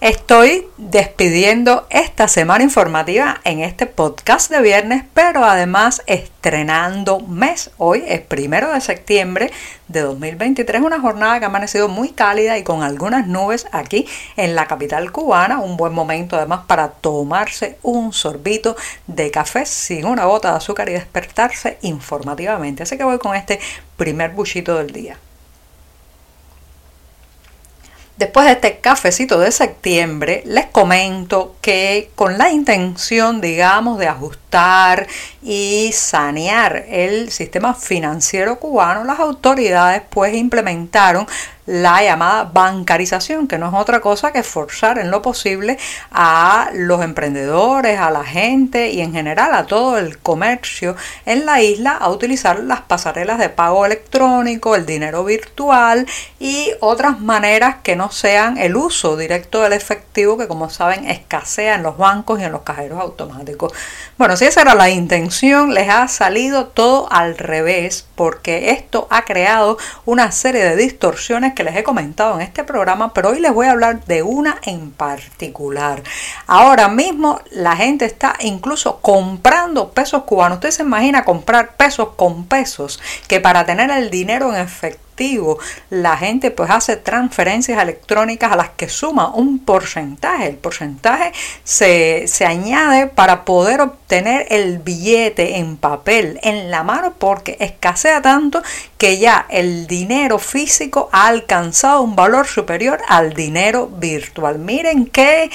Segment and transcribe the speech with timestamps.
[0.00, 7.70] Estoy despidiendo esta semana informativa en este podcast de viernes, pero además estrenando mes.
[7.76, 9.50] Hoy es primero de septiembre
[9.88, 14.08] de 2023, una jornada que ha amanecido muy cálida y con algunas nubes aquí
[14.38, 15.58] en la capital cubana.
[15.58, 20.88] Un buen momento además para tomarse un sorbito de café sin una gota de azúcar
[20.88, 22.84] y despertarse informativamente.
[22.84, 23.60] Así que voy con este
[23.98, 25.18] primer buchito del día.
[28.20, 35.06] Después de este cafecito de septiembre, les comento que con la intención, digamos, de ajustar
[35.42, 41.26] y sanear el sistema financiero cubano, las autoridades pues implementaron
[41.70, 45.78] la llamada bancarización, que no es otra cosa que forzar en lo posible
[46.10, 50.96] a los emprendedores, a la gente y en general a todo el comercio
[51.26, 56.08] en la isla a utilizar las pasarelas de pago electrónico, el dinero virtual
[56.40, 61.76] y otras maneras que no sean el uso directo del efectivo que como saben escasea
[61.76, 63.72] en los bancos y en los cajeros automáticos.
[64.18, 69.24] Bueno, si esa era la intención, les ha salido todo al revés porque esto ha
[69.24, 73.52] creado una serie de distorsiones que les he comentado en este programa, pero hoy les
[73.52, 76.02] voy a hablar de una en particular.
[76.46, 80.56] Ahora mismo la gente está incluso comprando pesos cubanos.
[80.56, 85.09] Usted se imagina comprar pesos con pesos, que para tener el dinero en efectivo
[85.90, 90.46] la gente pues hace transferencias electrónicas a las que suma un porcentaje.
[90.46, 97.14] El porcentaje se, se añade para poder obtener el billete en papel, en la mano,
[97.18, 98.62] porque escasea tanto
[98.96, 104.58] que ya el dinero físico ha alcanzado un valor superior al dinero virtual.
[104.58, 105.50] Miren qué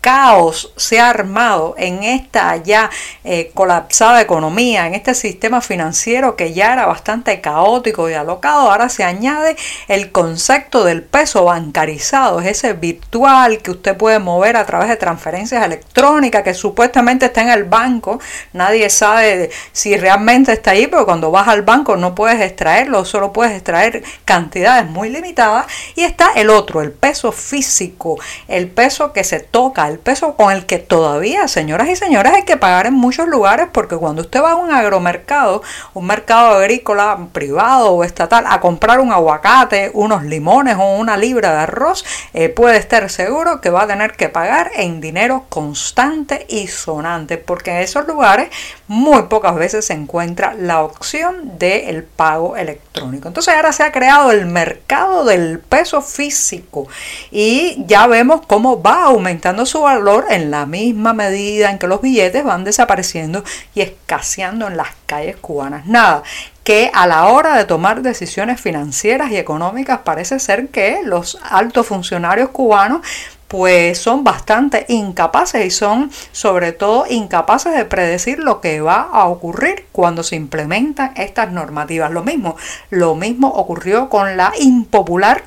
[0.00, 2.90] caos se ha armado en esta ya
[3.24, 8.88] eh, colapsada economía, en este sistema financiero que ya era bastante caótico y alocado, ahora
[8.88, 9.56] se añade
[9.88, 14.96] el concepto del peso bancarizado, es ese virtual que usted puede mover a través de
[14.96, 18.20] transferencias electrónicas que supuestamente está en el banco,
[18.52, 23.32] nadie sabe si realmente está ahí, pero cuando vas al banco no puedes extraerlo, solo
[23.32, 28.18] puedes extraer cantidades muy limitadas y está el otro, el peso físico,
[28.48, 32.42] el peso que se toca, el peso con el que todavía, señoras y señores, hay
[32.42, 35.62] que pagar en muchos lugares porque cuando usted va a un agromercado,
[35.94, 41.52] un mercado agrícola privado o estatal, a comprar un aguacate, unos limones o una libra
[41.52, 42.04] de arroz,
[42.34, 47.38] eh, puede estar seguro que va a tener que pagar en dinero constante y sonante
[47.38, 48.50] porque en esos lugares
[48.86, 52.83] muy pocas veces se encuentra la opción del pago electrónico.
[52.94, 56.86] Entonces ahora se ha creado el mercado del peso físico
[57.32, 62.00] y ya vemos cómo va aumentando su valor en la misma medida en que los
[62.00, 63.42] billetes van desapareciendo
[63.74, 65.86] y escaseando en las calles cubanas.
[65.86, 66.22] Nada,
[66.62, 71.88] que a la hora de tomar decisiones financieras y económicas parece ser que los altos
[71.88, 73.02] funcionarios cubanos
[73.48, 79.26] pues son bastante incapaces y son sobre todo incapaces de predecir lo que va a
[79.26, 82.10] ocurrir cuando se implementan estas normativas.
[82.10, 82.56] Lo mismo,
[82.90, 85.44] lo mismo ocurrió con la impopular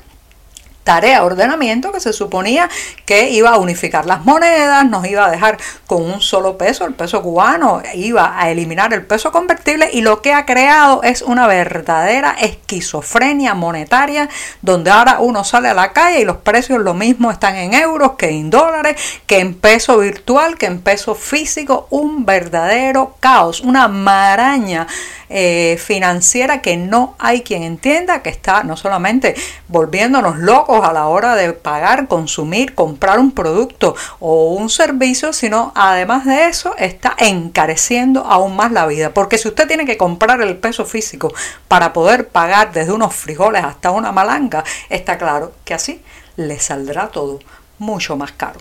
[0.88, 2.70] tarea ordenamiento que se suponía
[3.04, 6.94] que iba a unificar las monedas, nos iba a dejar con un solo peso, el
[6.94, 11.46] peso cubano, iba a eliminar el peso convertible y lo que ha creado es una
[11.46, 14.30] verdadera esquizofrenia monetaria
[14.62, 18.12] donde ahora uno sale a la calle y los precios lo mismo están en euros
[18.12, 23.88] que en dólares, que en peso virtual, que en peso físico, un verdadero caos, una
[23.88, 24.86] maraña
[25.30, 29.34] eh, financiera que no hay quien entienda, que está no solamente
[29.68, 35.72] volviéndonos locos a la hora de pagar, consumir, comprar un producto o un servicio, sino
[35.74, 39.14] además de eso está encareciendo aún más la vida.
[39.14, 41.32] Porque si usted tiene que comprar el peso físico
[41.68, 46.02] para poder pagar desde unos frijoles hasta una malanga, está claro que así
[46.36, 47.40] le saldrá todo
[47.78, 48.58] mucho más caro.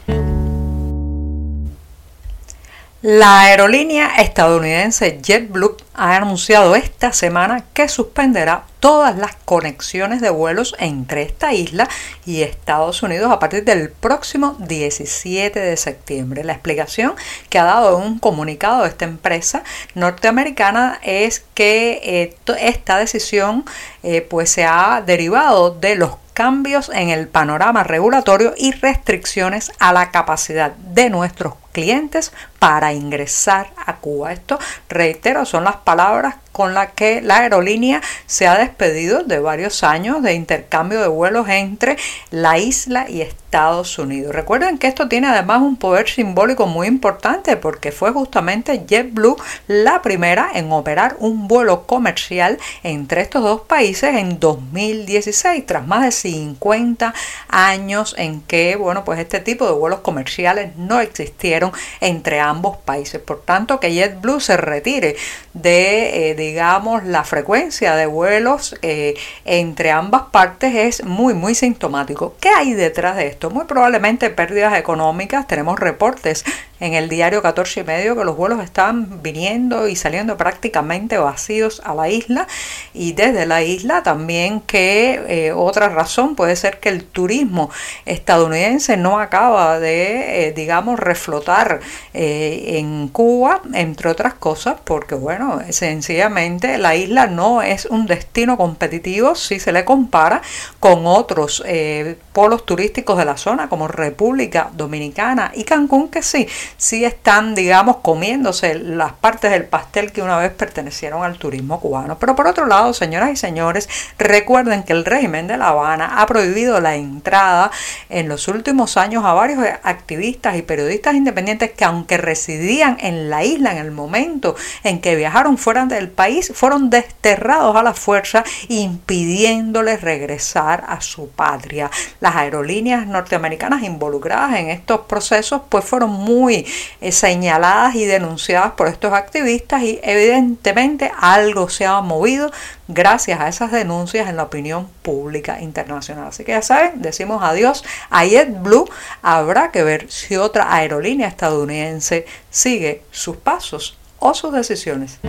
[3.04, 10.74] La aerolínea estadounidense JetBlue ha anunciado esta semana que suspenderá todas las conexiones de vuelos
[10.80, 11.88] entre esta isla
[12.26, 16.44] y Estados Unidos a partir del próximo 17 de septiembre.
[16.44, 17.14] La explicación
[17.50, 19.62] que ha dado un comunicado de esta empresa
[19.94, 23.64] norteamericana es que eh, esta decisión
[24.02, 29.94] eh, pues se ha derivado de los cambios en el panorama regulatorio y restricciones a
[29.94, 34.34] la capacidad de nuestros clientes para ingresar a Cuba.
[34.34, 34.58] Esto,
[34.90, 40.24] reitero, son las palabras con las que la aerolínea se ha despedido de varios años
[40.24, 41.98] de intercambio de vuelos entre
[42.32, 44.34] la isla y Estados Unidos.
[44.34, 49.38] Recuerden que esto tiene además un poder simbólico muy importante porque fue justamente JetBlue
[49.68, 56.04] la primera en operar un vuelo comercial entre estos dos países en 2016, tras más
[56.04, 57.14] de 50
[57.48, 61.67] años en que, bueno, pues este tipo de vuelos comerciales no existieron
[62.02, 63.22] entre ambos países.
[63.22, 65.16] Por tanto, que JetBlue se retire
[65.54, 69.16] de, eh, digamos, la frecuencia de vuelos eh,
[69.46, 72.36] entre ambas partes es muy, muy sintomático.
[72.40, 73.50] ¿Qué hay detrás de esto?
[73.50, 75.48] Muy probablemente pérdidas económicas.
[75.48, 76.44] Tenemos reportes
[76.80, 81.82] en el diario 14 y medio que los vuelos están viniendo y saliendo prácticamente vacíos
[81.86, 82.48] a la isla
[82.94, 87.70] y desde la isla también que eh, otra razón puede ser que el turismo
[88.06, 91.80] estadounidense no acaba de digamos reflotar
[92.14, 99.36] en Cuba entre otras cosas porque bueno sencillamente la isla no es un destino competitivo
[99.36, 100.42] si se le compara
[100.80, 106.48] con otros eh, polos turísticos de la zona como República Dominicana y Cancún que sí,
[106.76, 112.18] sí están digamos comiéndose las partes del pastel que una vez pertenecieron al turismo cubano.
[112.20, 116.26] Pero por otro lado, señoras y señores, recuerden que el régimen de La Habana ha
[116.26, 117.72] prohibido la entrada
[118.10, 123.44] en los últimos años a varios activistas y periodistas independientes que aunque residían en la
[123.44, 128.44] isla en el momento en que viajaron fuera del país fueron desterrados a la fuerza
[128.68, 131.92] impidiéndoles regresar a su patria.
[132.20, 136.57] Las aerolíneas norteamericanas involucradas en estos procesos pues fueron muy
[137.02, 142.52] eh, señaladas y denunciadas por estos activistas y evidentemente algo se ha movido
[142.88, 146.28] gracias a esas denuncias en la opinión pública internacional.
[146.28, 148.90] Así que ya saben, decimos adiós a JetBlue.
[149.22, 155.20] Habrá que ver si otra aerolínea estadounidense sigue sus pasos o sus decisiones.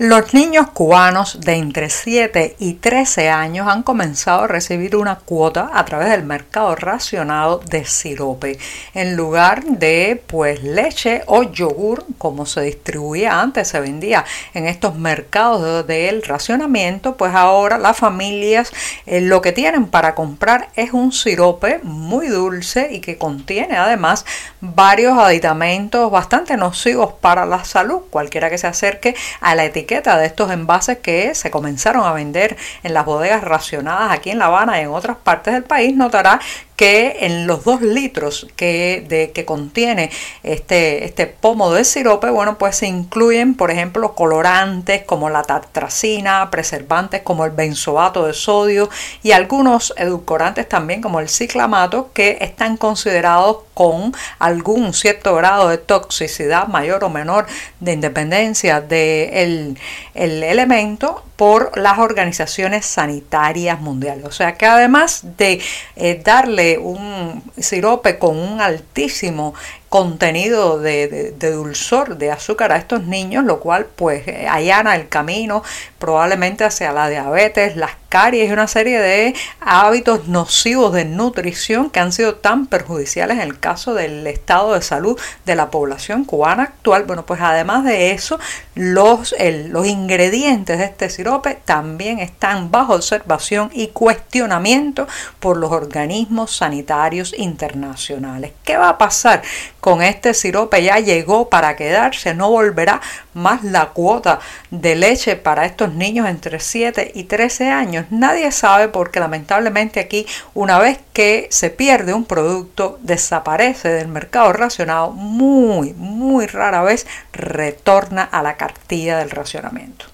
[0.00, 5.72] Los niños cubanos de entre 7 y 13 años han comenzado a recibir una cuota
[5.74, 8.60] a través del mercado racionado de sirope.
[8.94, 14.24] En lugar de pues leche o yogur como se distribuía antes, se vendía
[14.54, 18.70] en estos mercados del racionamiento, pues ahora las familias
[19.04, 24.24] eh, lo que tienen para comprar es un sirope muy dulce y que contiene además
[24.60, 28.02] varios aditamentos bastante nocivos para la salud.
[28.10, 32.58] Cualquiera que se acerque a la etiqueta de estos envases que se comenzaron a vender
[32.82, 36.40] en las bodegas racionadas aquí en La Habana y en otras partes del país, notará
[36.78, 40.12] que en los dos litros que, de, que contiene
[40.44, 46.48] este, este pomo de sirope, bueno, pues se incluyen, por ejemplo, colorantes como la tartracina,
[46.52, 48.88] preservantes como el benzoato de sodio
[49.24, 55.78] y algunos edulcorantes también como el ciclamato que están considerados con algún cierto grado de
[55.78, 57.48] toxicidad mayor o menor
[57.80, 59.76] de independencia del
[60.14, 64.24] el elemento por las organizaciones sanitarias mundiales.
[64.24, 65.60] O sea que además de
[65.94, 69.54] eh, darle un sirope con un altísimo
[69.88, 75.62] contenido de, dulzor, de azúcar a estos niños, lo cual pues allana el camino
[75.98, 82.00] probablemente hacia la diabetes, las caries y una serie de hábitos nocivos de nutrición que
[82.00, 86.64] han sido tan perjudiciales en el caso del estado de salud de la población cubana
[86.64, 87.04] actual.
[87.04, 88.38] Bueno, pues además de eso,
[88.74, 89.34] los,
[89.68, 95.06] los ingredientes de este sirope también están bajo observación y cuestionamiento
[95.40, 98.52] por los organismos sanitarios internacionales.
[98.64, 99.42] ¿Qué va a pasar
[99.80, 103.00] con este sirope ya llegó para quedarse, no volverá
[103.34, 108.06] más la cuota de leche para estos niños entre 7 y 13 años.
[108.10, 114.52] Nadie sabe porque lamentablemente aquí una vez que se pierde un producto desaparece del mercado
[114.52, 120.06] racionado, muy, muy rara vez retorna a la cartilla del racionamiento.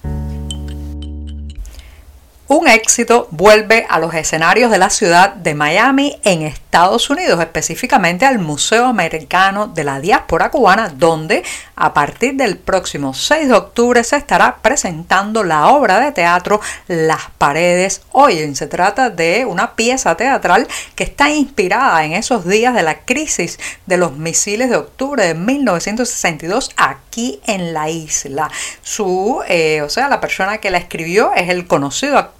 [2.47, 8.23] Un éxito vuelve a los escenarios de la ciudad de Miami en Estados Unidos, específicamente
[8.23, 11.43] al Museo Americano de la Diáspora Cubana, donde
[11.75, 17.23] a partir del próximo 6 de octubre se estará presentando la obra de teatro Las
[17.39, 18.55] Paredes Oyen.
[18.55, 23.57] Se trata de una pieza teatral que está inspirada en esos días de la crisis
[23.87, 28.51] de los misiles de octubre de 1962 aquí en la isla.
[28.83, 32.34] Su, eh, o sea, la persona que la escribió es el conocido actor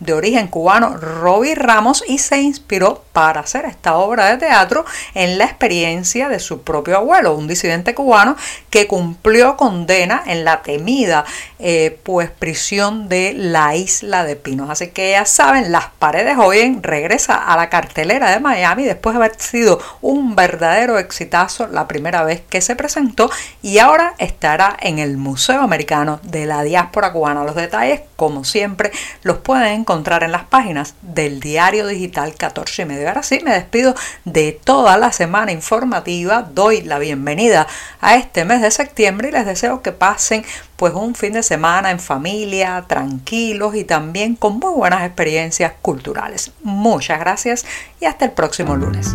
[0.00, 4.84] de origen cubano Robbie Ramos y se inspiró para hacer esta obra de teatro
[5.14, 8.36] en la experiencia de su propio abuelo, un disidente cubano
[8.68, 11.24] que cumplió condena en la temida
[11.58, 14.68] eh, pues prisión de la isla de Pinos.
[14.68, 19.24] Así que ya saben, Las Paredes Oyen regresa a la cartelera de Miami después de
[19.24, 23.30] haber sido un verdadero exitazo la primera vez que se presentó
[23.62, 27.44] y ahora estará en el Museo Americano de la Diáspora Cubana.
[27.44, 32.84] Los detalles, como siempre, los pueden encontrar en las páginas del diario digital 14 y
[32.84, 33.06] medio.
[33.06, 36.42] Ahora sí, me despido de toda la semana informativa.
[36.42, 37.68] Doy la bienvenida
[38.00, 41.92] a este mes de septiembre y les deseo que pasen pues un fin de semana
[41.92, 46.50] en familia, tranquilos y también con muy buenas experiencias culturales.
[46.64, 47.64] Muchas gracias
[48.00, 49.14] y hasta el próximo lunes.